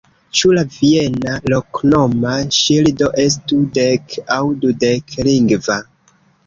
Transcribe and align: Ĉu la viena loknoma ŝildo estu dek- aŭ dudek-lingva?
Ĉu 0.37 0.49
la 0.59 0.61
viena 0.75 1.35
loknoma 1.53 2.33
ŝildo 2.61 3.13
estu 3.27 3.61
dek- 3.79 4.21
aŭ 4.39 4.43
dudek-lingva? 4.67 5.81